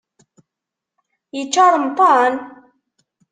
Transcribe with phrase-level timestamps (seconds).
[1.37, 2.33] Yečča ṛemṭan?